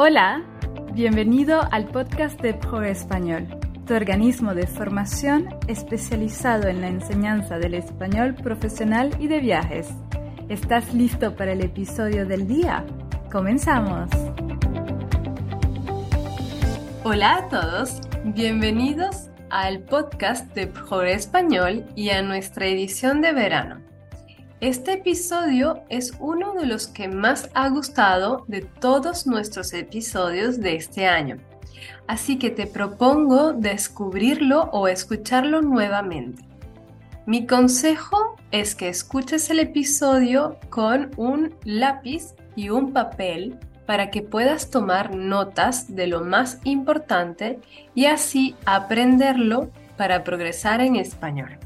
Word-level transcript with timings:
Hola, 0.00 0.44
bienvenido 0.92 1.60
al 1.72 1.88
podcast 1.88 2.40
de 2.40 2.54
Pro 2.54 2.84
Español, 2.84 3.48
tu 3.84 3.94
organismo 3.94 4.54
de 4.54 4.68
formación 4.68 5.48
especializado 5.66 6.68
en 6.68 6.80
la 6.80 6.86
enseñanza 6.86 7.58
del 7.58 7.74
español 7.74 8.36
profesional 8.36 9.10
y 9.18 9.26
de 9.26 9.40
viajes. 9.40 9.88
¿Estás 10.48 10.94
listo 10.94 11.34
para 11.34 11.50
el 11.50 11.62
episodio 11.62 12.26
del 12.26 12.46
día? 12.46 12.86
¡Comenzamos! 13.32 14.08
Hola 17.02 17.38
a 17.38 17.48
todos, 17.48 18.00
bienvenidos 18.22 19.30
al 19.50 19.80
podcast 19.80 20.54
de 20.54 20.68
Pro 20.68 21.02
Español 21.02 21.84
y 21.96 22.10
a 22.10 22.22
nuestra 22.22 22.66
edición 22.66 23.20
de 23.20 23.32
verano. 23.32 23.87
Este 24.60 24.94
episodio 24.94 25.84
es 25.88 26.14
uno 26.18 26.54
de 26.54 26.66
los 26.66 26.88
que 26.88 27.06
más 27.06 27.48
ha 27.54 27.68
gustado 27.68 28.44
de 28.48 28.62
todos 28.62 29.24
nuestros 29.24 29.72
episodios 29.72 30.58
de 30.58 30.74
este 30.74 31.06
año. 31.06 31.36
Así 32.08 32.40
que 32.40 32.50
te 32.50 32.66
propongo 32.66 33.52
descubrirlo 33.52 34.62
o 34.72 34.88
escucharlo 34.88 35.62
nuevamente. 35.62 36.42
Mi 37.24 37.46
consejo 37.46 38.34
es 38.50 38.74
que 38.74 38.88
escuches 38.88 39.48
el 39.50 39.60
episodio 39.60 40.58
con 40.70 41.12
un 41.16 41.54
lápiz 41.62 42.34
y 42.56 42.70
un 42.70 42.92
papel 42.92 43.60
para 43.86 44.10
que 44.10 44.22
puedas 44.22 44.70
tomar 44.70 45.14
notas 45.14 45.94
de 45.94 46.08
lo 46.08 46.24
más 46.24 46.58
importante 46.64 47.60
y 47.94 48.06
así 48.06 48.56
aprenderlo 48.66 49.70
para 49.96 50.24
progresar 50.24 50.80
en 50.80 50.96
español. 50.96 51.60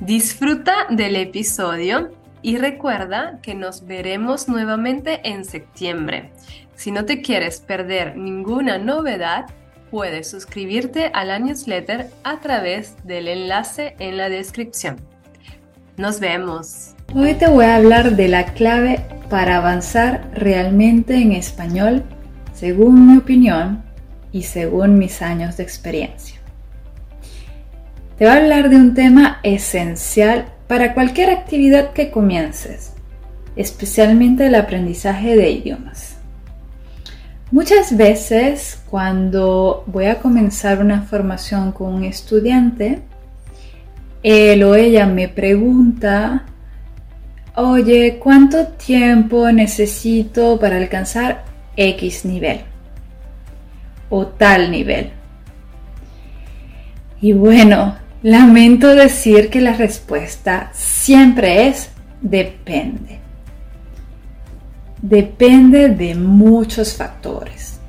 Disfruta 0.00 0.74
del 0.90 1.14
episodio 1.14 2.10
y 2.42 2.58
recuerda 2.58 3.38
que 3.42 3.54
nos 3.54 3.86
veremos 3.86 4.48
nuevamente 4.48 5.20
en 5.22 5.44
septiembre. 5.44 6.32
Si 6.74 6.90
no 6.90 7.04
te 7.04 7.22
quieres 7.22 7.60
perder 7.60 8.16
ninguna 8.16 8.78
novedad, 8.78 9.46
puedes 9.92 10.28
suscribirte 10.28 11.12
a 11.14 11.24
la 11.24 11.38
newsletter 11.38 12.10
a 12.24 12.40
través 12.40 12.96
del 13.04 13.28
enlace 13.28 13.94
en 14.00 14.16
la 14.16 14.28
descripción. 14.28 14.96
Nos 15.96 16.18
vemos. 16.18 16.96
Hoy 17.14 17.34
te 17.34 17.46
voy 17.46 17.66
a 17.66 17.76
hablar 17.76 18.16
de 18.16 18.26
la 18.26 18.46
clave 18.46 19.00
para 19.30 19.58
avanzar 19.58 20.28
realmente 20.34 21.14
en 21.14 21.30
español, 21.30 22.02
según 22.52 23.12
mi 23.12 23.18
opinión 23.18 23.84
y 24.32 24.42
según 24.42 24.98
mis 24.98 25.22
años 25.22 25.56
de 25.56 25.62
experiencia. 25.62 26.33
Te 28.16 28.26
voy 28.26 28.32
a 28.32 28.36
hablar 28.36 28.70
de 28.70 28.76
un 28.76 28.94
tema 28.94 29.40
esencial 29.42 30.46
para 30.68 30.94
cualquier 30.94 31.30
actividad 31.30 31.92
que 31.92 32.12
comiences, 32.12 32.92
especialmente 33.56 34.46
el 34.46 34.54
aprendizaje 34.54 35.34
de 35.34 35.50
idiomas. 35.50 36.18
Muchas 37.50 37.96
veces 37.96 38.80
cuando 38.88 39.82
voy 39.88 40.04
a 40.04 40.20
comenzar 40.20 40.80
una 40.80 41.02
formación 41.02 41.72
con 41.72 41.92
un 41.92 42.04
estudiante, 42.04 43.00
él 44.22 44.62
o 44.62 44.76
ella 44.76 45.06
me 45.06 45.26
pregunta, 45.26 46.44
oye, 47.56 48.20
¿cuánto 48.22 48.68
tiempo 48.68 49.50
necesito 49.50 50.60
para 50.60 50.76
alcanzar 50.76 51.44
X 51.76 52.24
nivel? 52.24 52.60
O 54.08 54.24
tal 54.24 54.70
nivel. 54.70 55.10
Y 57.20 57.32
bueno, 57.32 58.03
Lamento 58.24 58.94
decir 58.94 59.50
que 59.50 59.60
la 59.60 59.74
respuesta 59.74 60.70
siempre 60.72 61.68
es 61.68 61.90
depende. 62.22 63.18
Depende 65.02 65.90
de 65.90 66.14
muchos 66.14 66.94
factores. 66.94 67.80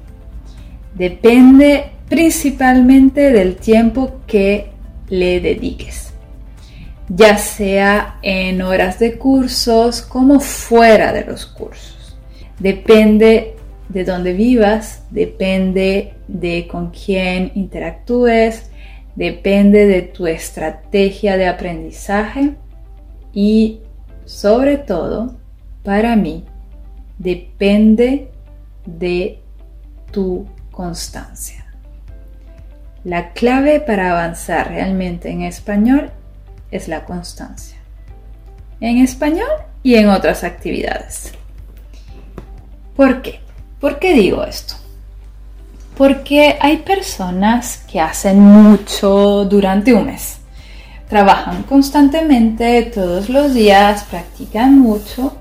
Depende 0.93 1.85
principalmente 2.09 3.31
del 3.31 3.55
tiempo 3.55 4.19
que 4.27 4.71
le 5.07 5.39
dediques, 5.39 6.11
ya 7.07 7.37
sea 7.37 8.19
en 8.21 8.61
horas 8.61 8.99
de 8.99 9.17
cursos 9.17 10.01
como 10.01 10.41
fuera 10.41 11.13
de 11.13 11.23
los 11.23 11.45
cursos. 11.45 12.17
Depende 12.59 13.55
de 13.87 14.03
dónde 14.03 14.33
vivas, 14.33 15.03
depende 15.11 16.13
de 16.27 16.67
con 16.67 16.91
quién 16.91 17.53
interactúes, 17.55 18.69
depende 19.15 19.85
de 19.85 20.01
tu 20.01 20.27
estrategia 20.27 21.37
de 21.37 21.47
aprendizaje 21.47 22.55
y 23.33 23.79
sobre 24.25 24.77
todo, 24.77 25.35
para 25.83 26.15
mí, 26.15 26.45
depende 27.17 28.31
de 28.85 29.39
tu 30.11 30.47
constancia. 30.71 31.65
La 33.03 33.33
clave 33.33 33.79
para 33.79 34.11
avanzar 34.11 34.69
realmente 34.69 35.29
en 35.29 35.43
español 35.43 36.11
es 36.71 36.87
la 36.87 37.05
constancia. 37.05 37.77
En 38.81 38.97
español 38.97 39.49
y 39.83 39.95
en 39.95 40.09
otras 40.09 40.43
actividades. 40.43 41.31
¿Por 42.95 43.21
qué? 43.21 43.39
¿Por 43.79 43.99
qué 43.99 44.13
digo 44.13 44.43
esto? 44.43 44.75
Porque 45.97 46.57
hay 46.59 46.77
personas 46.77 47.83
que 47.89 48.01
hacen 48.01 48.39
mucho 48.39 49.45
durante 49.45 49.93
un 49.93 50.07
mes. 50.07 50.39
Trabajan 51.07 51.63
constantemente 51.63 52.81
todos 52.83 53.29
los 53.29 53.53
días, 53.53 54.03
practican 54.05 54.79
mucho, 54.79 55.37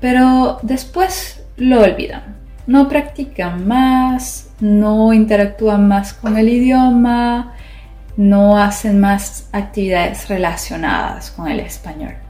pero 0.00 0.58
después 0.62 1.42
lo 1.56 1.82
olvidan. 1.82 2.36
No 2.66 2.88
practican 2.88 3.66
más, 3.66 4.48
no 4.60 5.12
interactúan 5.12 5.86
más 5.86 6.12
con 6.12 6.36
el 6.36 6.48
idioma, 6.48 7.54
no 8.16 8.58
hacen 8.58 8.98
más 8.98 9.48
actividades 9.52 10.28
relacionadas 10.28 11.30
con 11.30 11.48
el 11.48 11.60
español. 11.60 12.25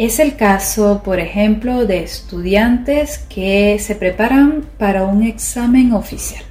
Es 0.00 0.18
el 0.18 0.36
caso, 0.36 1.02
por 1.04 1.20
ejemplo, 1.20 1.84
de 1.84 2.02
estudiantes 2.02 3.18
que 3.18 3.78
se 3.78 3.94
preparan 3.94 4.64
para 4.78 5.04
un 5.04 5.22
examen 5.22 5.92
oficial. 5.92 6.42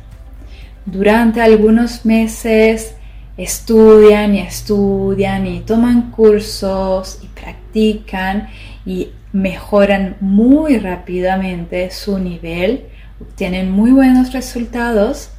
Durante 0.85 1.41
algunos 1.41 2.05
meses 2.05 2.93
estudian 3.37 4.35
y 4.35 4.41
estudian 4.41 5.47
y 5.47 5.61
toman 5.61 6.11
cursos 6.11 7.21
y 7.23 7.27
practican 7.29 8.49
y 8.85 9.13
mejoran 9.33 10.17
muy 10.19 10.77
rápidamente 10.77 11.89
su 11.89 12.19
nivel, 12.19 12.85
obtienen 13.19 13.71
muy 13.71 13.89
buenos 13.89 14.31
resultados, 14.31 15.31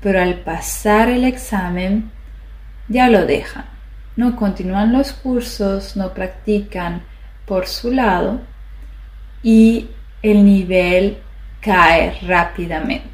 pero 0.00 0.22
al 0.22 0.36
pasar 0.36 1.10
el 1.10 1.22
examen 1.22 2.10
ya 2.88 3.10
lo 3.10 3.26
dejan. 3.26 3.66
No 4.16 4.36
continúan 4.36 4.94
los 4.94 5.12
cursos, 5.12 5.98
no 5.98 6.14
practican, 6.14 7.02
por 7.48 7.66
su 7.66 7.90
lado 7.90 8.40
y 9.42 9.88
el 10.22 10.44
nivel 10.44 11.18
cae 11.60 12.18
rápidamente. 12.26 13.08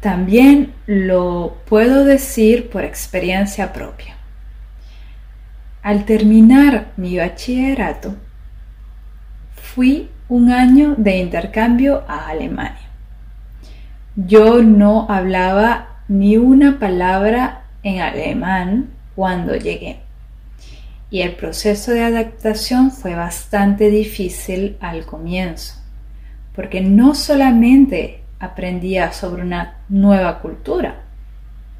También 0.00 0.72
lo 0.86 1.58
puedo 1.66 2.04
decir 2.04 2.70
por 2.70 2.84
experiencia 2.84 3.72
propia. 3.72 4.16
Al 5.82 6.06
terminar 6.06 6.92
mi 6.96 7.18
bachillerato, 7.18 8.16
fui 9.54 10.10
un 10.28 10.50
año 10.50 10.94
de 10.96 11.18
intercambio 11.18 12.04
a 12.08 12.28
Alemania. 12.28 12.88
Yo 14.16 14.62
no 14.62 15.06
hablaba 15.10 15.98
ni 16.08 16.36
una 16.38 16.78
palabra 16.78 17.64
en 17.82 18.00
alemán 18.00 18.90
cuando 19.14 19.54
llegué 19.54 20.00
y 21.10 21.22
el 21.22 21.34
proceso 21.34 21.90
de 21.90 22.04
adaptación 22.04 22.92
fue 22.92 23.14
bastante 23.14 23.90
difícil 23.90 24.76
al 24.80 25.04
comienzo, 25.04 25.74
porque 26.54 26.80
no 26.80 27.14
solamente 27.14 28.22
aprendía 28.38 29.12
sobre 29.12 29.42
una 29.42 29.78
nueva 29.88 30.40
cultura 30.40 31.02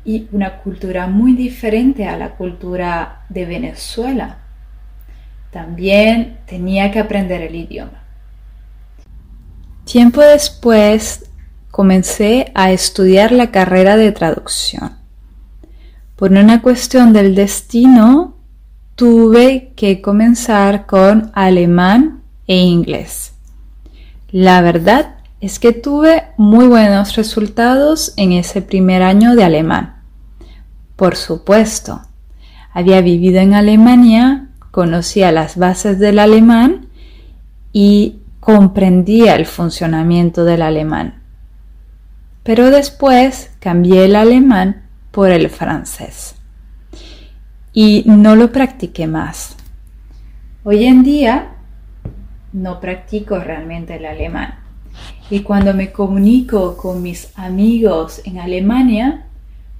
y 0.05 0.29
una 0.33 0.59
cultura 0.59 1.07
muy 1.07 1.35
diferente 1.35 2.07
a 2.07 2.17
la 2.17 2.31
cultura 2.31 3.23
de 3.29 3.47
Venezuela, 3.47 4.39
también 5.53 6.39
tenía 6.47 6.91
que 6.91 6.99
aprender 6.99 7.43
el 7.43 7.55
idioma. 7.55 8.03
Tiempo 9.85 10.21
después 10.21 11.31
comencé 11.71 12.51
a 12.55 12.73
estudiar 12.73 13.33
la 13.33 13.51
carrera 13.51 13.97
de 13.97 14.13
traducción. 14.13 14.99
Por 16.17 16.33
una 16.33 16.63
cuestión 16.63 17.13
del 17.13 17.35
destino, 17.35 18.40
tuve 19.01 19.73
que 19.77 20.03
comenzar 20.03 20.85
con 20.85 21.33
alemán 21.33 22.21
e 22.47 22.59
inglés. 22.59 23.33
La 24.31 24.61
verdad 24.61 25.15
es 25.41 25.59
que 25.59 25.73
tuve 25.73 26.25
muy 26.37 26.67
buenos 26.67 27.17
resultados 27.17 28.13
en 28.19 28.33
ese 28.33 28.61
primer 28.61 29.03
año 29.03 29.37
de 29.37 29.45
alemán. 29.45 30.03
Por 30.97 31.17
supuesto, 31.17 32.03
había 32.75 33.01
vivido 33.01 33.41
en 33.41 33.55
Alemania, 33.55 34.49
conocía 34.71 35.33
las 35.33 35.57
bases 35.57 35.99
del 35.99 36.19
alemán 36.19 36.89
y 37.73 38.19
comprendía 38.39 39.35
el 39.35 39.47
funcionamiento 39.47 40.45
del 40.45 40.61
alemán. 40.61 41.23
Pero 42.43 42.71
después 42.71 43.51
cambié 43.61 44.05
el 44.05 44.15
alemán 44.15 44.83
por 45.11 45.31
el 45.31 45.49
francés 45.49 46.35
y 47.73 48.03
no 48.07 48.37
lo 48.37 48.53
practiqué 48.53 49.07
más. 49.07 49.57
Hoy 50.65 50.85
en 50.85 51.03
día 51.03 51.57
no 52.53 52.81
practico 52.81 53.39
realmente 53.39 53.97
el 53.97 54.07
alemán 54.07 54.61
y 55.31 55.41
cuando 55.41 55.73
me 55.73 55.93
comunico 55.93 56.77
con 56.77 57.03
mis 57.03 57.33
amigos 57.39 58.21
en 58.25 58.41
Alemania, 58.41 59.27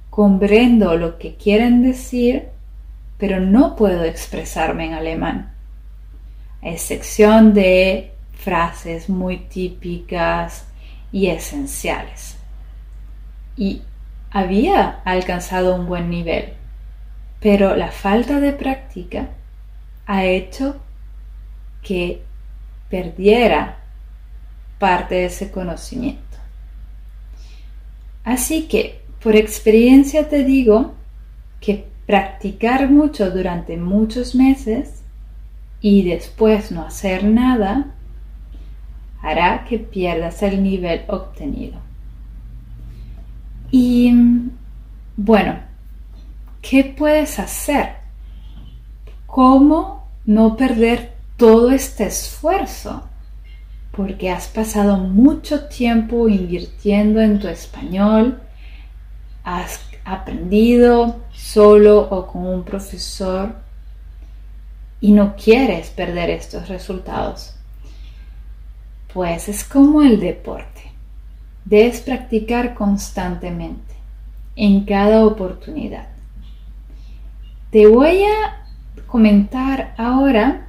comprendo 0.09 0.95
lo 0.95 1.17
que 1.17 1.35
quieren 1.35 1.83
decir, 1.83 2.47
pero 3.17 3.41
no 3.41 3.75
puedo 3.75 4.05
expresarme 4.05 4.85
en 4.87 4.93
alemán, 4.93 5.53
a 6.61 6.69
excepción 6.69 7.53
de 7.53 8.11
frases 8.33 9.09
muy 9.09 9.37
típicas 9.37 10.65
y 11.11 11.27
esenciales. 11.27 12.37
Y 13.57 13.81
había 14.31 15.01
alcanzado 15.03 15.75
un 15.75 15.85
buen 15.85 16.09
nivel, 16.09 16.53
pero 17.41 17.75
la 17.75 17.91
falta 17.91 18.39
de 18.39 18.53
práctica 18.53 19.29
ha 20.05 20.25
hecho 20.25 20.75
que 21.81 22.21
perdiera 22.89 23.79
parte 24.77 25.15
de 25.15 25.25
ese 25.25 25.51
conocimiento. 25.51 26.37
Así 28.23 28.67
que, 28.67 29.01
por 29.21 29.35
experiencia 29.35 30.29
te 30.29 30.43
digo 30.43 30.93
que 31.59 31.87
practicar 32.05 32.89
mucho 32.89 33.31
durante 33.31 33.77
muchos 33.77 34.35
meses 34.35 35.01
y 35.79 36.03
después 36.03 36.71
no 36.71 36.83
hacer 36.85 37.23
nada 37.23 37.95
hará 39.21 39.65
que 39.65 39.79
pierdas 39.79 40.43
el 40.43 40.61
nivel 40.61 41.03
obtenido. 41.07 41.79
Y 43.71 44.13
bueno, 45.15 45.70
¿qué 46.61 46.83
puedes 46.83 47.39
hacer? 47.39 47.95
¿Cómo 49.25 50.07
no 50.25 50.55
perder 50.55 51.13
todo 51.37 51.71
este 51.71 52.05
esfuerzo? 52.05 53.03
porque 53.91 54.31
has 54.31 54.47
pasado 54.47 54.97
mucho 54.97 55.65
tiempo 55.65 56.29
invirtiendo 56.29 57.21
en 57.21 57.39
tu 57.39 57.47
español, 57.47 58.41
has 59.43 59.81
aprendido 60.05 61.17
solo 61.33 61.99
o 62.09 62.27
con 62.27 62.45
un 62.47 62.63
profesor 62.63 63.55
y 65.01 65.11
no 65.11 65.35
quieres 65.35 65.89
perder 65.89 66.29
estos 66.29 66.69
resultados. 66.69 67.53
Pues 69.13 69.49
es 69.49 69.63
como 69.65 70.01
el 70.01 70.19
deporte. 70.19 70.91
Debes 71.65 72.01
practicar 72.01 72.73
constantemente, 72.73 73.93
en 74.55 74.85
cada 74.85 75.25
oportunidad. 75.25 76.07
Te 77.71 77.87
voy 77.87 78.23
a 78.25 78.65
comentar 79.07 79.95
ahora 79.97 80.67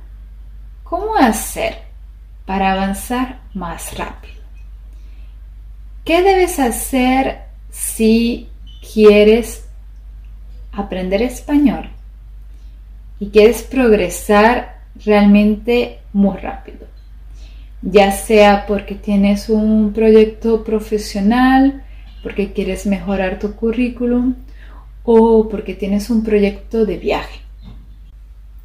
cómo 0.84 1.16
hacer 1.16 1.78
para 2.46 2.70
avanzar 2.70 3.40
más 3.54 3.98
rápido. 3.98 4.40
¿Qué 6.04 6.22
debes 6.22 6.60
hacer 6.60 7.40
si 7.70 8.48
quieres 8.94 9.66
aprender 10.70 11.22
español 11.22 11.90
y 13.18 13.30
quieres 13.30 13.64
progresar 13.64 14.82
realmente 15.04 15.98
muy 16.12 16.36
rápido? 16.36 16.86
Ya 17.82 18.12
sea 18.12 18.64
porque 18.64 18.94
tienes 18.94 19.48
un 19.48 19.92
proyecto 19.92 20.62
profesional, 20.62 21.82
porque 22.22 22.52
quieres 22.52 22.86
mejorar 22.86 23.40
tu 23.40 23.56
currículum 23.56 24.36
o 25.04 25.48
porque 25.48 25.74
tienes 25.74 26.10
un 26.10 26.22
proyecto 26.22 26.86
de 26.86 26.96
viaje. 26.96 27.40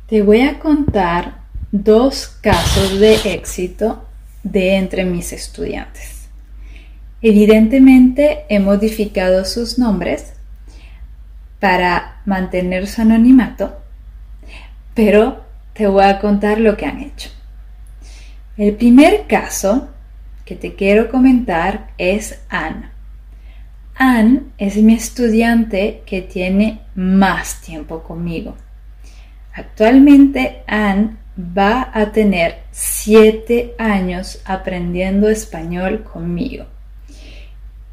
Te 0.08 0.22
voy 0.22 0.42
a 0.42 0.60
contar 0.60 1.42
dos 1.72 2.28
casos 2.42 3.00
de 3.00 3.16
éxito 3.34 4.06
de 4.44 4.76
entre 4.76 5.04
mis 5.04 5.34
estudiantes. 5.34 6.30
Evidentemente 7.22 8.46
he 8.50 8.60
modificado 8.60 9.44
sus 9.44 9.80
nombres 9.80 10.34
para 11.60 12.22
mantener 12.26 12.88
su 12.88 13.02
anonimato, 13.02 13.76
pero 14.94 15.44
te 15.74 15.88
voy 15.88 16.04
a 16.04 16.20
contar 16.20 16.60
lo 16.60 16.78
que 16.78 16.86
han 16.86 17.00
hecho. 17.02 17.30
El 18.56 18.76
primer 18.76 19.28
caso 19.28 19.90
que 20.46 20.56
te 20.56 20.76
quiero 20.76 21.10
comentar 21.10 21.92
es 21.98 22.40
Anne. 22.50 22.97
Anne 24.00 24.42
es 24.60 24.78
mi 24.78 24.94
estudiante 24.94 26.04
que 26.06 26.22
tiene 26.22 26.82
más 26.94 27.62
tiempo 27.62 28.04
conmigo. 28.04 28.56
Actualmente 29.54 30.62
Anne 30.68 31.18
va 31.38 31.90
a 31.92 32.12
tener 32.12 32.60
siete 32.72 33.74
años 33.80 34.40
aprendiendo 34.46 35.30
español 35.30 36.04
conmigo. 36.04 36.66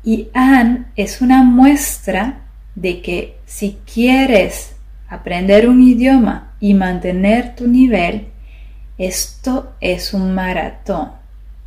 Y 0.03 0.29
Anne 0.35 0.87
es 0.95 1.23
una 1.23 1.43
muestra 1.43 2.43
de 2.75 3.01
que 3.01 3.39
si 3.47 3.79
quieres 3.91 4.77
aprender 5.09 5.67
un 5.67 5.83
idioma 5.83 6.53
y 6.61 6.75
mantener 6.75 7.57
tu 7.57 7.67
nivel, 7.67 8.29
esto 8.99 9.73
es 9.81 10.13
un 10.13 10.35
maratón. 10.35 11.13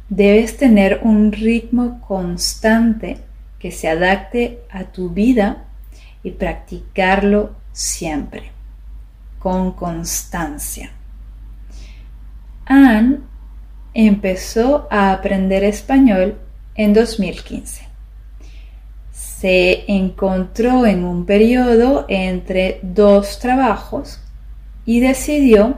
Debes 0.10 0.58
tener 0.58 1.00
un 1.02 1.32
ritmo 1.32 2.00
constante 2.08 3.27
que 3.68 3.74
se 3.74 3.90
adapte 3.90 4.60
a 4.72 4.86
tu 4.86 5.10
vida 5.10 5.66
y 6.24 6.32
practicarlo 6.32 7.54
siempre, 7.74 8.54
con 9.40 9.74
constancia. 9.74 10.92
Anne 12.66 13.18
empezó 13.94 14.88
a 14.90 15.12
aprender 15.12 15.66
español 15.66 16.38
en 16.76 16.94
2015. 16.94 17.90
Se 19.12 19.84
encontró 19.92 20.86
en 20.86 21.04
un 21.04 21.26
periodo 21.26 22.06
entre 22.08 22.80
dos 22.84 23.38
trabajos 23.40 24.22
y 24.86 25.02
decidió 25.02 25.76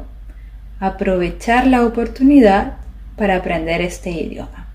aprovechar 0.80 1.66
la 1.66 1.84
oportunidad 1.84 2.78
para 3.18 3.38
aprender 3.38 3.82
este 3.82 4.12
idioma. 4.12 4.68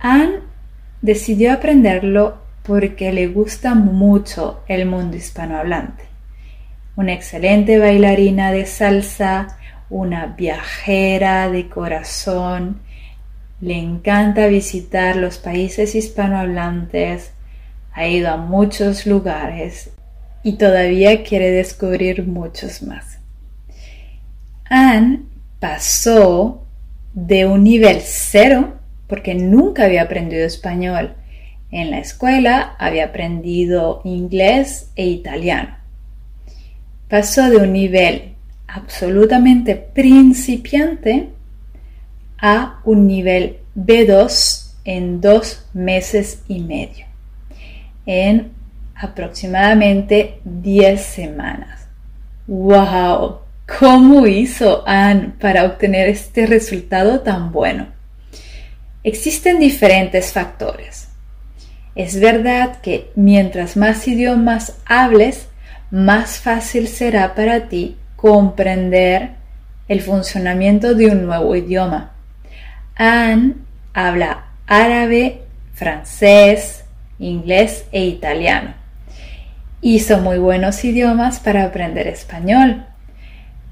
Anne 0.00 0.49
decidió 1.02 1.52
aprenderlo 1.52 2.38
porque 2.62 3.12
le 3.12 3.26
gusta 3.28 3.74
mucho 3.74 4.62
el 4.68 4.86
mundo 4.86 5.16
hispanohablante. 5.16 6.04
Una 6.96 7.12
excelente 7.12 7.78
bailarina 7.78 8.52
de 8.52 8.66
salsa, 8.66 9.58
una 9.88 10.26
viajera 10.26 11.50
de 11.50 11.68
corazón, 11.68 12.80
le 13.60 13.78
encanta 13.78 14.46
visitar 14.46 15.16
los 15.16 15.38
países 15.38 15.94
hispanohablantes, 15.94 17.32
ha 17.92 18.06
ido 18.06 18.30
a 18.30 18.36
muchos 18.36 19.06
lugares 19.06 19.90
y 20.42 20.54
todavía 20.54 21.22
quiere 21.22 21.50
descubrir 21.50 22.26
muchos 22.26 22.82
más. 22.82 23.18
Anne 24.64 25.22
pasó 25.58 26.64
de 27.12 27.46
un 27.46 27.64
nivel 27.64 28.00
cero, 28.02 28.79
porque 29.10 29.34
nunca 29.34 29.84
había 29.84 30.02
aprendido 30.02 30.46
español. 30.46 31.14
En 31.72 31.90
la 31.90 31.98
escuela 31.98 32.76
había 32.78 33.06
aprendido 33.06 34.00
inglés 34.04 34.92
e 34.94 35.06
italiano. 35.06 35.76
Pasó 37.08 37.50
de 37.50 37.56
un 37.56 37.72
nivel 37.72 38.36
absolutamente 38.68 39.74
principiante 39.74 41.28
a 42.38 42.80
un 42.84 43.08
nivel 43.08 43.58
B2 43.74 44.74
en 44.84 45.20
dos 45.20 45.68
meses 45.74 46.42
y 46.46 46.60
medio, 46.60 47.06
en 48.06 48.52
aproximadamente 48.94 50.40
10 50.44 51.00
semanas. 51.00 51.88
¡Wow! 52.46 53.40
¿Cómo 53.78 54.26
hizo 54.26 54.84
Anne 54.86 55.32
para 55.40 55.64
obtener 55.64 56.08
este 56.08 56.46
resultado 56.46 57.20
tan 57.20 57.50
bueno? 57.50 57.99
Existen 59.02 59.58
diferentes 59.58 60.32
factores. 60.32 61.08
Es 61.94 62.20
verdad 62.20 62.80
que 62.82 63.10
mientras 63.14 63.76
más 63.76 64.06
idiomas 64.06 64.76
hables, 64.84 65.48
más 65.90 66.38
fácil 66.38 66.86
será 66.86 67.34
para 67.34 67.68
ti 67.68 67.96
comprender 68.16 69.30
el 69.88 70.02
funcionamiento 70.02 70.94
de 70.94 71.06
un 71.06 71.26
nuevo 71.26 71.56
idioma. 71.56 72.12
Anne 72.94 73.54
habla 73.94 74.44
árabe, 74.66 75.40
francés, 75.72 76.84
inglés 77.18 77.86
e 77.92 78.04
italiano. 78.04 78.74
Y 79.80 80.00
son 80.00 80.22
muy 80.22 80.38
buenos 80.38 80.84
idiomas 80.84 81.40
para 81.40 81.64
aprender 81.64 82.06
español, 82.06 82.84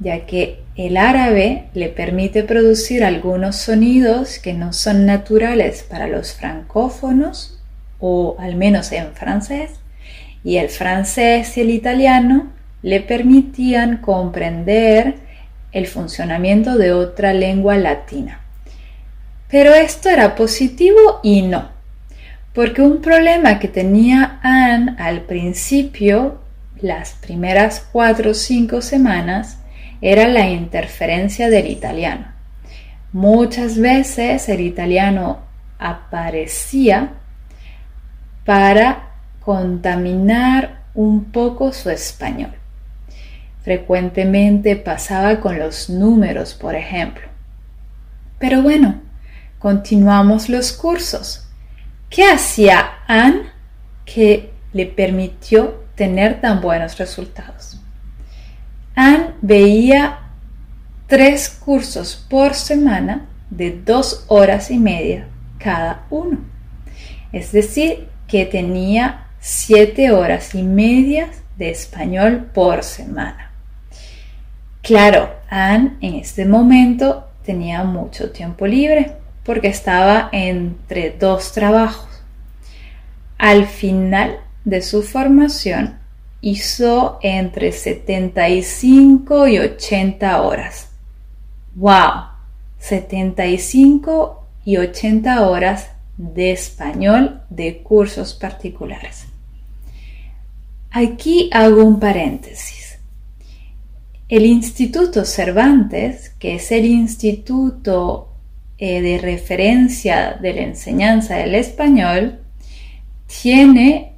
ya 0.01 0.25
que 0.25 0.63
el 0.79 0.97
árabe 0.97 1.65
le 1.75 1.89
permite 1.89 2.45
producir 2.45 3.03
algunos 3.03 3.57
sonidos 3.57 4.39
que 4.39 4.55
no 4.55 4.73
son 4.73 5.07
naturales 5.07 5.83
para 5.83 6.07
los 6.07 6.35
francófonos, 6.35 7.59
o 7.99 8.37
al 8.39 8.55
menos 8.55 8.93
en 8.93 9.13
francés, 9.13 9.73
y 10.45 10.59
el 10.59 10.69
francés 10.69 11.57
y 11.59 11.63
el 11.63 11.71
italiano 11.71 12.53
le 12.83 13.01
permitían 13.01 13.97
comprender 13.97 15.17
el 15.73 15.89
funcionamiento 15.89 16.79
de 16.79 16.93
otra 16.93 17.35
lengua 17.35 17.77
latina. 17.77 18.41
Pero 19.51 19.75
esto 19.75 20.09
era 20.09 20.37
positivo 20.37 21.19
y 21.25 21.43
no, 21.43 21.71
porque 22.55 22.83
un 22.83 23.03
problema 23.03 23.59
que 23.59 23.67
tenía 23.67 24.39
Anne 24.45 24.95
al 24.99 25.23
principio, 25.23 26.41
las 26.81 27.15
primeras 27.15 27.85
cuatro 27.91 28.31
o 28.31 28.35
cinco 28.35 28.81
semanas, 28.81 29.58
era 30.01 30.29
la 30.29 30.49
interferencia 30.49 31.51
del 31.51 31.67
italiano. 31.67 32.27
Muchas 33.13 33.79
veces 33.79 34.49
el 34.49 34.61
italiano 34.61 35.41
aparecía 35.79 37.15
para 38.45 39.11
contaminar 39.41 40.83
un 40.95 41.27
poco 41.27 41.73
su 41.73 41.91
español. 41.91 42.53
Frecuentemente 43.63 44.77
pasaba 44.77 45.41
con 45.41 45.59
los 45.59 45.91
números, 45.91 46.55
por 46.55 46.75
ejemplo. 46.75 47.29
Pero 48.39 48.63
bueno, 48.63 49.01
continuamos 49.59 50.49
los 50.49 50.73
cursos. 50.73 51.47
¿Qué 52.09 52.25
hacía 52.25 52.91
Anne 53.07 53.43
que 54.05 54.53
le 54.73 54.87
permitió 54.87 55.85
tener 55.95 56.41
tan 56.41 56.61
buenos 56.61 56.97
resultados? 56.99 57.79
Anne 59.01 59.35
veía 59.43 60.19
tres 61.07 61.49
cursos 61.49 62.27
por 62.29 62.55
semana 62.55 63.29
de 63.49 63.71
dos 63.71 64.25
horas 64.27 64.73
y 64.73 64.77
media 64.77 65.29
cada 65.61 66.05
uno. 66.11 66.39
Es 67.31 67.53
decir, 67.53 68.09
que 68.27 68.45
tenía 68.45 69.29
siete 69.39 70.11
horas 70.11 70.53
y 70.57 70.65
media 70.65 71.29
de 71.57 71.71
español 71.71 72.51
por 72.53 72.83
semana. 72.83 73.53
Claro, 74.83 75.33
Anne 75.49 75.93
en 76.01 76.17
este 76.17 76.45
momento 76.45 77.29
tenía 77.45 77.85
mucho 77.85 78.33
tiempo 78.33 78.67
libre 78.67 79.13
porque 79.45 79.69
estaba 79.69 80.29
entre 80.33 81.13
dos 81.13 81.53
trabajos. 81.53 82.25
Al 83.39 83.67
final 83.67 84.41
de 84.65 84.83
su 84.83 85.05
formación, 85.05 86.01
hizo 86.41 87.19
entre 87.23 87.73
75 87.73 89.49
y 89.49 89.59
80 89.59 90.43
horas. 90.43 90.91
¡Wow! 91.75 92.29
75 92.79 94.45
y 94.65 94.77
80 94.77 95.49
horas 95.49 95.91
de 96.17 96.53
español 96.53 97.43
de 97.51 97.79
cursos 97.83 98.35
particulares. 98.35 99.27
Aquí 100.91 101.51
hago 101.53 101.85
un 101.85 102.01
paréntesis. 102.01 102.99
El 104.29 104.45
Instituto 104.45 105.25
Cervantes, 105.25 106.31
que 106.39 106.57
es 106.57 106.71
el 106.71 106.85
instituto 106.85 108.29
eh, 108.79 109.01
de 109.01 109.19
referencia 109.19 110.39
de 110.41 110.55
la 110.55 110.63
enseñanza 110.63 111.37
del 111.37 111.55
español, 111.55 112.41
tiene 113.27 114.13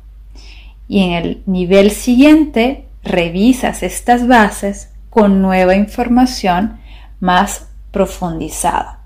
y 0.88 1.02
en 1.02 1.12
el 1.12 1.42
nivel 1.44 1.90
siguiente 1.90 2.88
revisas 3.04 3.82
estas 3.82 4.26
bases 4.26 4.90
con 5.10 5.42
nueva 5.42 5.74
información 5.74 6.80
más 7.20 7.68
profundizada 7.90 9.00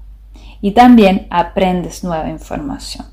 y 0.60 0.72
también 0.72 1.26
aprendes 1.28 2.04
nueva 2.04 2.28
información. 2.28 3.06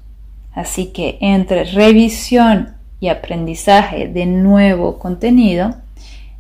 Así 0.54 0.94
que 0.94 1.18
entre 1.20 1.64
revisión 1.64 2.83
y 3.04 3.10
aprendizaje 3.10 4.08
de 4.08 4.26
nuevo 4.26 4.98
contenido, 4.98 5.76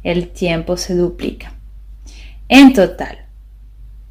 el 0.02 0.30
tiempo 0.30 0.78
se 0.78 0.96
duplica. 0.96 1.52
En 2.48 2.72
total, 2.72 3.18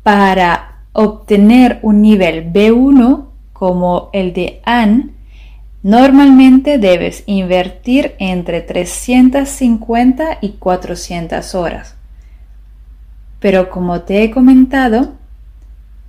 para 0.02 0.82
obtener 0.92 1.78
un 1.80 2.02
nivel 2.02 2.52
B1 2.52 3.24
como 3.54 4.10
el 4.12 4.34
de 4.34 4.60
AN, 4.66 5.12
normalmente 5.82 6.76
debes 6.76 7.24
invertir 7.24 8.16
entre 8.18 8.60
350 8.60 10.36
y 10.42 10.50
400 10.50 11.54
horas. 11.54 11.96
Pero 13.40 13.70
como 13.70 14.02
te 14.02 14.24
he 14.24 14.30
comentado, 14.30 15.14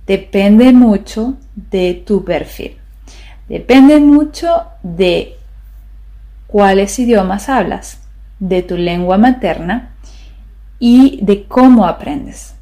depende 0.06 0.74
mucho 0.74 1.38
de 1.54 1.94
tu 2.06 2.22
perfil. 2.22 2.76
Depende 3.48 3.98
mucho 3.98 4.64
de 4.82 5.38
cuáles 6.54 7.00
idiomas 7.00 7.48
hablas, 7.48 7.98
de 8.38 8.62
tu 8.62 8.76
lengua 8.76 9.18
materna 9.18 9.96
y 10.78 11.18
de 11.20 11.48
cómo 11.48 11.84
aprendes. 11.84 12.54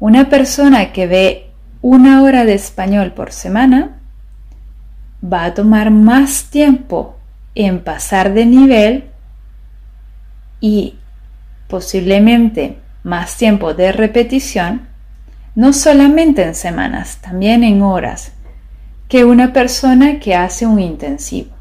Una 0.00 0.28
persona 0.28 0.90
que 0.90 1.06
ve 1.06 1.50
una 1.82 2.24
hora 2.24 2.44
de 2.44 2.54
español 2.54 3.12
por 3.12 3.30
semana 3.30 4.00
va 5.22 5.44
a 5.44 5.54
tomar 5.54 5.92
más 5.92 6.50
tiempo 6.50 7.16
en 7.54 7.84
pasar 7.84 8.34
de 8.34 8.44
nivel 8.44 9.04
y 10.60 10.96
posiblemente 11.68 12.78
más 13.04 13.36
tiempo 13.36 13.72
de 13.72 13.92
repetición, 13.92 14.88
no 15.54 15.72
solamente 15.72 16.42
en 16.42 16.56
semanas, 16.56 17.18
también 17.18 17.62
en 17.62 17.82
horas, 17.82 18.32
que 19.06 19.24
una 19.24 19.52
persona 19.52 20.18
que 20.18 20.34
hace 20.34 20.66
un 20.66 20.80
intensivo 20.80 21.51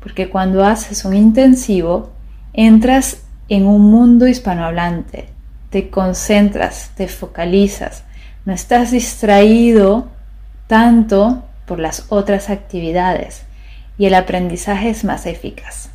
porque 0.00 0.28
cuando 0.28 0.64
haces 0.64 1.04
un 1.04 1.14
intensivo, 1.14 2.10
entras 2.52 3.22
en 3.48 3.66
un 3.66 3.90
mundo 3.90 4.26
hispanohablante, 4.26 5.28
te 5.70 5.90
concentras, 5.90 6.90
te 6.96 7.06
focalizas, 7.08 8.04
no 8.44 8.52
estás 8.52 8.90
distraído 8.90 10.08
tanto 10.66 11.44
por 11.66 11.78
las 11.78 12.06
otras 12.08 12.50
actividades 12.50 13.42
y 13.98 14.06
el 14.06 14.14
aprendizaje 14.14 14.90
es 14.90 15.04
más 15.04 15.26
eficaz. 15.26 15.90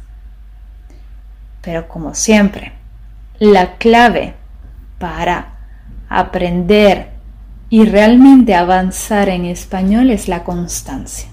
Pero 1.61 1.87
como 1.87 2.13
siempre, 2.13 2.73
la 3.39 3.77
clave 3.77 4.35
para 4.99 5.55
aprender 6.07 7.09
y 7.69 7.85
realmente 7.85 8.53
avanzar 8.53 9.29
en 9.29 9.45
español 9.45 10.11
es 10.11 10.27
la 10.27 10.43
constancia. 10.43 11.29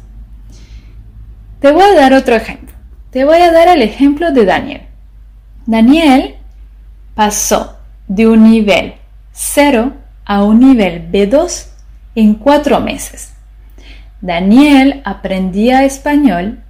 Te 1.63 1.71
voy 1.71 1.85
a 1.85 1.95
dar 1.95 2.13
otro 2.13 2.35
ejemplo. 2.35 2.75
Te 3.13 3.25
voy 3.25 3.39
a 3.39 3.53
dar 3.53 3.69
el 3.69 3.83
ejemplo 3.83 4.33
de 4.33 4.45
Daniel. 4.45 4.83
Daniel 5.65 6.35
pasó 7.15 7.77
de 8.09 8.27
un 8.27 8.51
nivel 8.51 8.95
0 9.31 9.93
a 10.25 10.43
un 10.43 10.59
nivel 10.59 11.09
B2 11.13 11.69
en 12.17 12.35
cuatro 12.35 12.81
meses. 12.81 13.35
Daniel 14.21 15.03
aprendía 15.05 15.85
español 15.85 16.65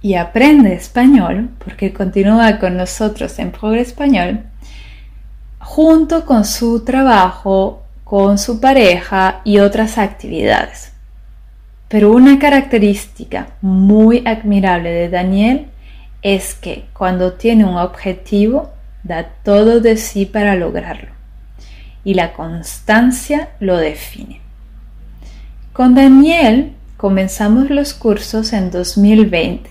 y 0.00 0.14
aprende 0.14 0.72
español 0.72 1.50
porque 1.62 1.92
continúa 1.92 2.58
con 2.58 2.78
nosotros 2.78 3.38
en 3.38 3.52
Progre 3.52 3.82
Español 3.82 4.44
junto 5.58 6.24
con 6.24 6.46
su 6.46 6.82
trabajo, 6.82 7.82
con 8.04 8.38
su 8.38 8.58
pareja 8.58 9.42
y 9.44 9.58
otras 9.58 9.98
actividades. 9.98 10.89
Pero 11.90 12.12
una 12.12 12.38
característica 12.38 13.48
muy 13.62 14.22
admirable 14.24 14.90
de 14.90 15.08
Daniel 15.08 15.66
es 16.22 16.54
que 16.54 16.84
cuando 16.92 17.32
tiene 17.32 17.64
un 17.64 17.76
objetivo 17.78 18.70
da 19.02 19.24
todo 19.42 19.80
de 19.80 19.96
sí 19.96 20.24
para 20.24 20.54
lograrlo 20.54 21.10
y 22.04 22.14
la 22.14 22.32
constancia 22.32 23.48
lo 23.58 23.76
define. 23.76 24.40
Con 25.72 25.96
Daniel 25.96 26.74
comenzamos 26.96 27.70
los 27.70 27.92
cursos 27.92 28.52
en 28.52 28.70
2020. 28.70 29.68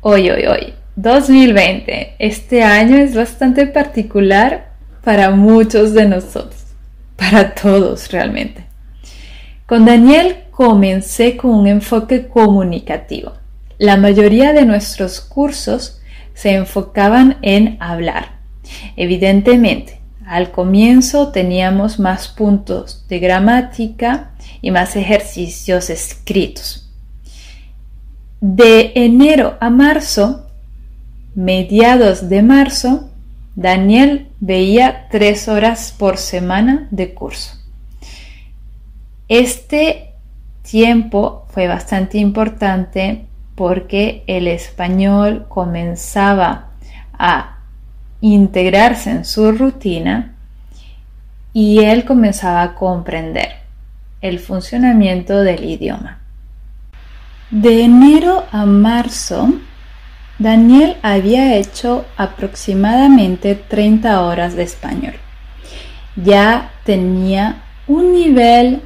Hoy, 0.00 0.28
hoy, 0.30 0.46
hoy, 0.46 0.74
2020. 0.96 2.16
Este 2.18 2.64
año 2.64 2.96
es 2.96 3.14
bastante 3.14 3.68
particular 3.68 4.72
para 5.04 5.30
muchos 5.30 5.92
de 5.94 6.08
nosotros, 6.08 6.64
para 7.14 7.54
todos 7.54 8.10
realmente. 8.10 8.64
Con 9.66 9.84
Daniel 9.84 10.45
comencé 10.56 11.36
con 11.36 11.50
un 11.50 11.66
enfoque 11.66 12.28
comunicativo. 12.28 13.34
La 13.76 13.98
mayoría 13.98 14.54
de 14.54 14.64
nuestros 14.64 15.20
cursos 15.20 16.00
se 16.32 16.54
enfocaban 16.54 17.36
en 17.42 17.76
hablar. 17.78 18.38
Evidentemente, 18.96 20.00
al 20.24 20.52
comienzo 20.52 21.28
teníamos 21.30 21.98
más 21.98 22.28
puntos 22.28 23.04
de 23.06 23.18
gramática 23.18 24.30
y 24.62 24.70
más 24.70 24.96
ejercicios 24.96 25.90
escritos. 25.90 26.90
De 28.40 28.92
enero 28.94 29.58
a 29.60 29.68
marzo, 29.68 30.46
mediados 31.34 32.30
de 32.30 32.42
marzo, 32.42 33.10
Daniel 33.56 34.28
veía 34.40 35.08
tres 35.10 35.48
horas 35.48 35.94
por 35.98 36.16
semana 36.16 36.88
de 36.90 37.12
curso. 37.12 37.58
Este 39.28 40.05
tiempo 40.68 41.46
fue 41.50 41.68
bastante 41.68 42.18
importante 42.18 43.26
porque 43.54 44.24
el 44.26 44.48
español 44.48 45.46
comenzaba 45.48 46.70
a 47.18 47.58
integrarse 48.20 49.10
en 49.10 49.24
su 49.24 49.52
rutina 49.52 50.34
y 51.52 51.78
él 51.78 52.04
comenzaba 52.04 52.62
a 52.62 52.74
comprender 52.74 53.48
el 54.20 54.38
funcionamiento 54.38 55.42
del 55.42 55.64
idioma. 55.64 56.18
De 57.50 57.82
enero 57.82 58.44
a 58.50 58.66
marzo, 58.66 59.54
Daniel 60.38 60.96
había 61.02 61.54
hecho 61.54 62.04
aproximadamente 62.16 63.54
30 63.54 64.20
horas 64.20 64.54
de 64.54 64.64
español. 64.64 65.14
Ya 66.16 66.72
tenía 66.84 67.62
un 67.86 68.12
nivel 68.12 68.82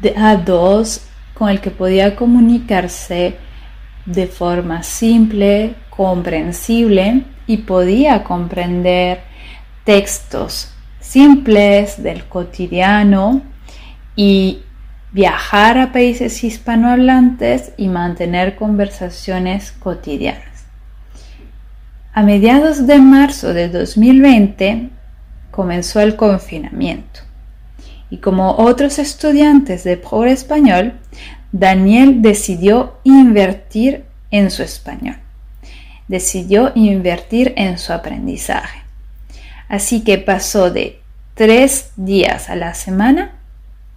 de 0.00 0.14
A2 0.14 1.02
con 1.34 1.48
el 1.48 1.60
que 1.60 1.70
podía 1.70 2.16
comunicarse 2.16 3.36
de 4.06 4.26
forma 4.26 4.82
simple, 4.82 5.74
comprensible 5.90 7.24
y 7.46 7.58
podía 7.58 8.24
comprender 8.24 9.20
textos 9.84 10.72
simples 11.00 12.02
del 12.02 12.24
cotidiano 12.24 13.42
y 14.16 14.62
viajar 15.12 15.78
a 15.78 15.92
países 15.92 16.42
hispanohablantes 16.44 17.72
y 17.76 17.88
mantener 17.88 18.56
conversaciones 18.56 19.72
cotidianas. 19.72 20.66
A 22.12 22.22
mediados 22.22 22.86
de 22.86 22.98
marzo 22.98 23.54
de 23.54 23.68
2020 23.68 24.90
comenzó 25.50 26.00
el 26.00 26.16
confinamiento 26.16 27.27
y 28.10 28.18
como 28.18 28.56
otros 28.56 28.98
estudiantes 28.98 29.84
de 29.84 29.96
Pobre 29.96 30.32
Español, 30.32 30.98
Daniel 31.52 32.22
decidió 32.22 32.98
invertir 33.04 34.04
en 34.30 34.50
su 34.50 34.62
español. 34.62 35.16
Decidió 36.08 36.72
invertir 36.74 37.52
en 37.56 37.78
su 37.78 37.92
aprendizaje. 37.92 38.80
Así 39.68 40.02
que 40.02 40.18
pasó 40.18 40.70
de 40.70 41.00
tres 41.34 41.90
días 41.96 42.48
a 42.48 42.56
la 42.56 42.74
semana 42.74 43.38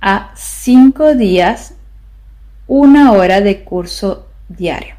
a 0.01 0.31
cinco 0.35 1.13
días, 1.13 1.75
una 2.67 3.11
hora 3.11 3.39
de 3.39 3.63
curso 3.63 4.27
diario. 4.49 4.95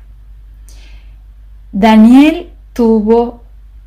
Daniel 1.72 2.52
tuvo 2.72 3.42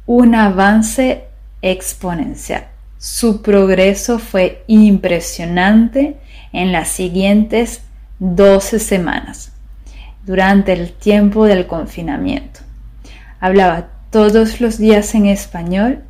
un 0.05 0.35
avance 0.35 1.25
exponencial. 1.61 2.67
Su 3.05 3.43
progreso 3.43 4.17
fue 4.17 4.63
impresionante 4.65 6.17
en 6.51 6.71
las 6.71 6.87
siguientes 6.87 7.81
12 8.17 8.79
semanas 8.79 9.51
durante 10.25 10.73
el 10.73 10.91
tiempo 10.91 11.45
del 11.45 11.67
confinamiento. 11.67 12.61
Hablaba 13.39 13.89
todos 14.09 14.59
los 14.59 14.79
días 14.79 15.13
en 15.13 15.27
español 15.27 16.03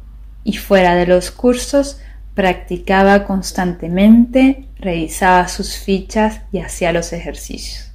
y 0.45 0.53
fuera 0.53 0.95
de 0.95 1.05
los 1.05 1.31
cursos 1.31 1.99
practicaba 2.33 3.25
constantemente, 3.25 4.65
revisaba 4.77 5.49
sus 5.49 5.75
fichas 5.75 6.43
y 6.53 6.59
hacía 6.59 6.93
los 6.93 7.11
ejercicios. 7.11 7.91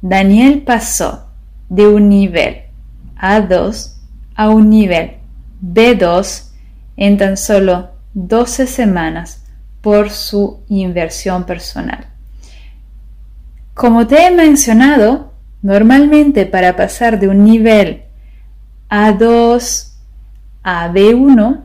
Daniel 0.00 0.62
pasó 0.62 1.26
de 1.68 1.86
un 1.86 2.08
nivel 2.08 2.62
A2 3.20 3.92
a 4.34 4.48
un 4.48 4.70
nivel 4.70 5.18
B2 5.62 6.44
en 6.96 7.18
tan 7.18 7.36
solo 7.36 7.91
12 8.14 8.66
semanas 8.66 9.44
por 9.80 10.10
su 10.10 10.60
inversión 10.68 11.44
personal. 11.44 12.06
Como 13.74 14.06
te 14.06 14.26
he 14.26 14.30
mencionado, 14.30 15.32
normalmente 15.62 16.46
para 16.46 16.76
pasar 16.76 17.18
de 17.18 17.28
un 17.28 17.44
nivel 17.44 18.02
A2 18.90 19.92
a 20.62 20.92
B1, 20.92 21.60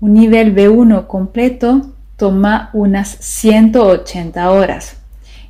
un 0.00 0.14
nivel 0.14 0.54
B1 0.54 1.06
completo 1.06 1.92
toma 2.16 2.70
unas 2.72 3.08
180 3.08 4.50
horas 4.50 4.96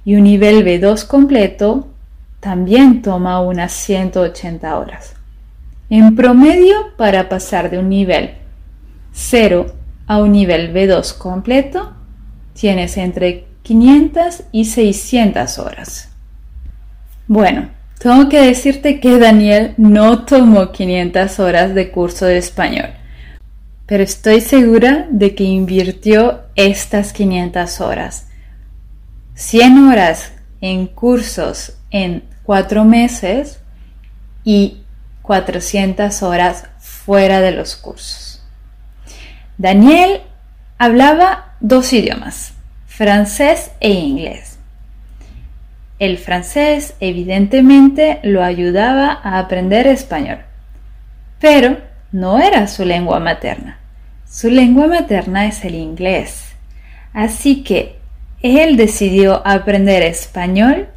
y 0.04 0.16
un 0.16 0.24
nivel 0.24 0.64
B2 0.64 1.06
completo 1.06 1.88
también 2.40 3.02
toma 3.02 3.40
unas 3.40 3.72
180 3.72 4.78
horas. 4.78 5.14
En 5.88 6.16
promedio, 6.16 6.74
para 6.96 7.28
pasar 7.28 7.70
de 7.70 7.78
un 7.78 7.88
nivel 7.88 8.34
0 9.12 9.75
a 10.07 10.19
un 10.19 10.33
nivel 10.33 10.73
B2 10.73 11.16
completo, 11.19 11.95
tienes 12.55 12.97
entre 12.97 13.47
500 13.62 14.45
y 14.53 14.64
600 14.64 15.59
horas. 15.59 16.11
Bueno, 17.27 17.71
tengo 17.99 18.29
que 18.29 18.40
decirte 18.40 19.01
que 19.01 19.19
Daniel 19.19 19.75
no 19.77 20.25
tomó 20.25 20.71
500 20.71 21.40
horas 21.40 21.75
de 21.75 21.90
curso 21.90 22.27
de 22.27 22.38
español, 22.38 22.90
pero 23.87 24.03
estoy 24.03 24.40
segura 24.40 25.07
de 25.11 25.35
que 25.35 25.45
invirtió 25.45 26.42
estas 26.55 27.12
500 27.12 27.81
horas. 27.81 28.29
100 29.35 29.88
horas 29.88 30.33
en 30.61 30.87
cursos 30.87 31.77
en 31.90 32.25
4 32.45 32.85
meses 32.85 33.61
y 34.45 34.83
400 35.23 36.23
horas 36.23 36.69
fuera 36.79 37.40
de 37.40 37.51
los 37.51 37.75
cursos. 37.75 38.25
Daniel 39.59 40.21
hablaba 40.77 41.55
dos 41.61 41.92
idiomas, 41.95 42.53
francés 42.87 43.71
e 43.81 43.90
inglés. 43.90 44.59
El 45.99 46.19
francés 46.19 46.95
evidentemente 47.01 48.21
lo 48.23 48.45
ayudaba 48.45 49.19
a 49.23 49.38
aprender 49.38 49.87
español, 49.87 50.40
pero 51.40 51.79
no 52.12 52.38
era 52.38 52.69
su 52.69 52.85
lengua 52.85 53.19
materna. 53.19 53.79
Su 54.29 54.51
lengua 54.51 54.88
materna 54.88 55.47
es 55.47 55.64
el 55.64 55.75
inglés. 55.75 56.53
Así 57.14 57.62
que 57.62 57.97
él 58.42 58.77
decidió 58.77 59.40
aprender 59.47 60.03
español 60.03 60.88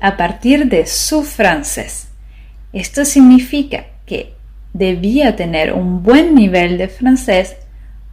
a 0.00 0.16
partir 0.16 0.70
de 0.70 0.86
su 0.86 1.22
francés. 1.22 2.08
Esto 2.72 3.04
significa 3.04 3.84
que 4.06 4.37
debía 4.72 5.36
tener 5.36 5.72
un 5.72 6.02
buen 6.02 6.34
nivel 6.34 6.78
de 6.78 6.88
francés 6.88 7.56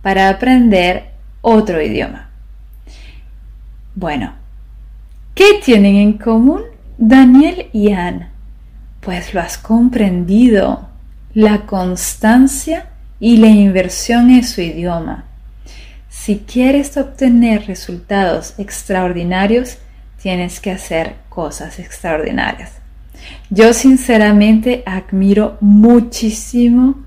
para 0.02 0.30
aprender 0.30 1.12
otro 1.41 1.82
idioma. 1.82 2.30
Bueno, 3.96 4.34
¿qué 5.34 5.60
tienen 5.63 5.96
en 5.96 6.13
común 6.13 6.62
Daniel 6.98 7.68
y 7.72 7.91
Anne? 7.91 8.30
Pues 9.00 9.34
lo 9.34 9.41
has 9.41 9.58
comprendido, 9.58 10.89
la 11.34 11.65
constancia 11.65 12.89
y 13.20 13.38
la 13.38 13.48
inversión 13.48 14.30
en 14.30 14.44
su 14.44 14.62
idioma. 14.62 15.26
Si 16.10 16.39
quieres 16.39 16.98
obtener 16.98 17.68
resultados 17.68 18.56
extraordinarios, 18.58 19.78
tienes 20.22 20.60
que 20.60 20.72
hacer 20.72 21.15
cosas 21.30 21.78
extraordinarias. 21.78 22.72
Yo 23.49 23.73
sinceramente 23.73 24.83
admiro 24.85 25.57
muchísimo 25.61 27.05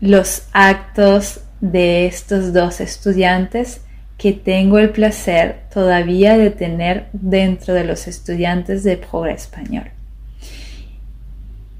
los 0.00 0.44
actos 0.52 1.40
de 1.60 2.06
estos 2.06 2.52
dos 2.52 2.80
estudiantes 2.80 3.82
que 4.16 4.32
tengo 4.32 4.78
el 4.78 4.90
placer 4.90 5.62
todavía 5.72 6.36
de 6.36 6.50
tener 6.50 7.08
dentro 7.12 7.74
de 7.74 7.84
los 7.84 8.08
estudiantes 8.08 8.82
de 8.82 8.96
Progre 8.96 9.32
Español. 9.32 9.90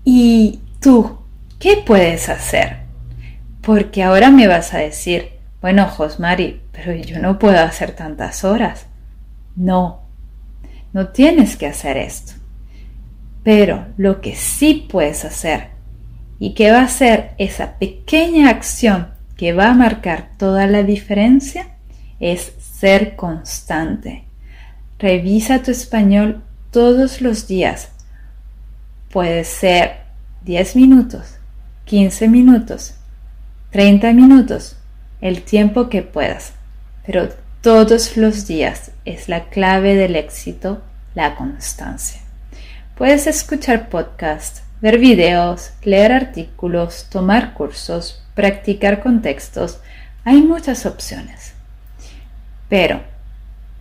¿Y 0.05 0.61
tú 0.81 1.19
qué 1.59 1.83
puedes 1.85 2.29
hacer? 2.29 2.79
Porque 3.61 4.03
ahora 4.03 4.31
me 4.31 4.47
vas 4.47 4.73
a 4.73 4.79
decir, 4.79 5.31
bueno, 5.61 5.87
Josmari, 5.87 6.63
pero 6.73 6.95
yo 6.95 7.19
no 7.19 7.39
puedo 7.39 7.59
hacer 7.59 7.91
tantas 7.93 8.45
horas. 8.45 8.87
No, 9.57 10.03
no 10.93 11.09
tienes 11.09 11.57
que 11.57 11.67
hacer 11.67 11.97
esto. 11.97 12.38
Pero 13.49 13.87
lo 13.97 14.21
que 14.21 14.37
sí 14.37 14.87
puedes 14.91 15.25
hacer 15.25 15.69
y 16.39 16.53
que 16.53 16.71
va 16.71 16.83
a 16.83 16.89
ser 16.89 17.31
esa 17.39 17.79
pequeña 17.79 18.51
acción 18.51 19.09
que 19.39 19.55
va 19.55 19.71
a 19.71 19.75
marcar 19.75 20.33
toda 20.37 20.67
la 20.67 20.83
diferencia 20.83 21.71
es 22.21 22.53
ser 22.61 23.17
constante. 23.17 24.25
Revisa 24.99 25.63
tu 25.63 25.71
español 25.71 26.43
todos 26.71 27.23
los 27.23 27.49
días. 27.49 27.89
Puede 29.11 29.45
ser 29.45 30.01
10 30.45 30.77
minutos, 30.77 31.39
15 31.87 32.29
minutos, 32.29 32.97
30 33.71 34.13
minutos, 34.13 34.77
el 35.23 35.41
tiempo 35.41 35.89
que 35.89 36.03
puedas. 36.03 36.53
Pero 37.07 37.31
todos 37.63 38.19
los 38.19 38.47
días 38.47 38.91
es 39.07 39.31
la 39.31 39.49
clave 39.49 39.95
del 39.95 40.17
éxito, 40.17 40.83
la 41.15 41.35
constancia. 41.35 42.28
Puedes 42.99 43.29
escuchar 43.29 43.91
podcasts, 43.91 44.65
ver 44.81 44.99
videos, 44.99 45.71
leer 45.85 46.11
artículos, 46.11 47.07
tomar 47.09 47.55
cursos, 47.55 48.25
practicar 48.35 48.99
contextos. 48.99 49.79
Hay 50.25 50.43
muchas 50.43 50.85
opciones. 50.85 51.55
Pero 52.69 53.01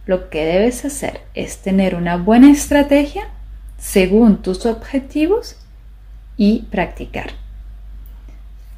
lo 0.06 0.30
que 0.30 0.46
debes 0.46 0.86
hacer 0.86 1.22
es 1.34 1.58
tener 1.64 1.96
una 1.96 2.18
buena 2.18 2.52
estrategia 2.52 3.28
según 3.80 4.44
tus 4.44 4.68
objetivos 4.68 5.56
y 6.38 6.68
practicar. 6.70 7.32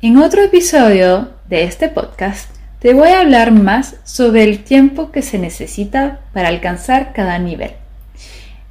En 0.02 0.15
otro 0.15 0.41
episodio 0.41 1.32
de 1.49 1.65
este 1.65 1.89
podcast 1.89 2.49
te 2.80 2.93
voy 2.93 3.10
a 3.10 3.19
hablar 3.19 3.52
más 3.52 3.97
sobre 4.06 4.45
el 4.45 4.63
tiempo 4.63 5.12
que 5.12 5.21
se 5.21 5.38
necesita 5.38 6.21
para 6.32 6.47
alcanzar 6.47 7.12
cada 7.12 7.38
nivel. 7.39 7.73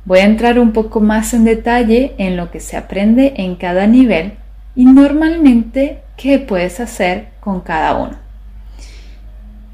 Voy 0.09 0.21
a 0.21 0.25
entrar 0.25 0.59
un 0.59 0.73
poco 0.73 1.01
más 1.01 1.35
en 1.35 1.45
detalle 1.45 2.15
en 2.17 2.39
lo 2.39 2.51
que 2.51 2.61
se 2.61 2.79
aprende 2.79 3.35
en 3.37 3.57
cada 3.57 3.87
nivel 3.87 4.39
y 4.75 4.87
normalmente 4.87 5.99
qué 6.17 6.39
puedes 6.39 6.81
hacer 6.81 7.29
con 7.41 7.61
cada 7.61 7.95
uno. 7.95 8.17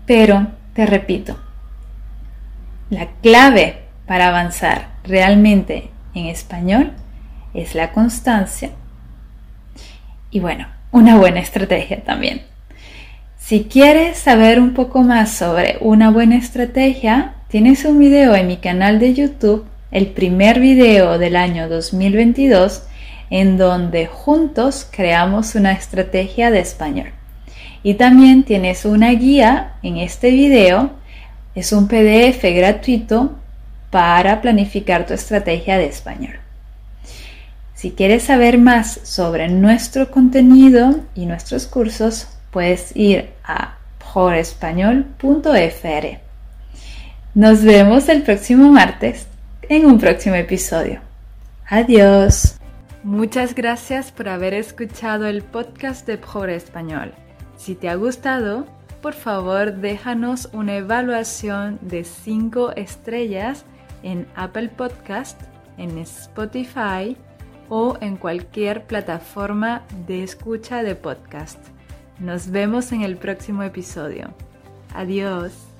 Pero, 0.07 0.49
te 0.73 0.87
repito, 0.87 1.38
la 2.90 3.11
clave 3.23 3.83
para 4.09 4.27
avanzar 4.27 4.88
realmente 5.05 5.90
en 6.16 6.27
español 6.27 6.94
es 7.55 7.77
la 7.77 7.92
constancia 7.92 8.70
y 10.33 10.40
bueno, 10.40 10.66
una 10.90 11.16
buena 11.16 11.38
estrategia 11.38 12.03
también. 12.03 12.42
Si 13.38 13.66
quieres 13.66 14.18
saber 14.18 14.59
un 14.59 14.75
poco 14.75 15.05
más 15.05 15.31
sobre 15.31 15.79
una 15.81 16.11
buena 16.11 16.35
estrategia, 16.35 17.35
tienes 17.47 17.85
un 17.85 18.01
video 18.01 18.35
en 18.35 18.49
mi 18.49 18.57
canal 18.57 18.99
de 18.99 19.14
YouTube, 19.14 19.66
el 19.94 20.09
primer 20.09 20.59
video 20.59 21.18
del 21.18 21.37
año 21.37 21.68
2022, 21.68 22.83
en 23.30 23.57
donde 23.57 24.07
juntos 24.07 24.88
creamos 24.90 25.54
una 25.54 25.70
estrategia 25.70 26.50
de 26.50 26.59
español. 26.59 27.12
Y 27.85 27.94
también 27.94 28.42
tienes 28.42 28.85
una 28.85 29.11
guía 29.11 29.74
en 29.85 29.98
este 29.98 30.33
video, 30.33 30.90
es 31.54 31.72
un 31.72 31.87
PDF 31.87 32.42
gratuito 32.42 33.37
para 33.90 34.40
planificar 34.40 35.07
tu 35.07 35.14
estrategia 35.14 35.78
de 35.78 35.87
español. 35.87 36.40
Si 37.74 37.92
quieres 37.92 38.24
saber 38.24 38.59
más 38.59 38.98
sobre 39.04 39.48
nuestro 39.48 40.11
contenido 40.11 41.04
y 41.14 41.26
nuestros 41.26 41.68
cursos, 41.68 42.26
puedes 42.50 42.96
ir 42.96 43.30
a 43.44 43.78
jorespañol.fr. 44.02 46.18
Nos 47.35 47.62
vemos 47.62 48.09
el 48.09 48.22
próximo 48.22 48.72
martes 48.72 49.28
en 49.68 49.87
un 49.87 49.98
próximo 49.98 50.35
episodio. 50.37 51.00
Adiós. 51.68 52.59
Muchas 53.03 53.55
gracias 53.55 54.12
por 54.12 54.29
haber 54.29 54.55
escuchado 54.55 55.27
el 55.27 55.42
podcast 55.42 56.07
de 56.07 56.18
Pobre 56.18 56.57
Español. 56.57 57.12
Si 57.57 57.74
te 57.74 57.88
ha 57.88 57.94
gustado, 57.96 58.66
por 59.03 59.12
favor 59.12 59.74
déjanos 59.74 60.48
una 60.53 60.77
evaluación 60.77 61.79
de 61.83 62.05
5 62.05 62.72
estrellas 62.77 63.64
en 64.03 64.27
Apple 64.35 64.70
Podcast, 64.70 65.40
en 65.77 65.98
Spotify 65.98 67.16
o 67.68 67.98
en 68.00 68.16
cualquier 68.16 68.87
plataforma 68.87 69.83
de 70.07 70.22
escucha 70.22 70.83
de 70.83 70.94
podcast. 70.94 71.59
Nos 72.18 72.50
vemos 72.50 72.92
en 72.92 73.03
el 73.03 73.16
próximo 73.16 73.62
episodio. 73.62 74.33
Adiós. 74.94 75.73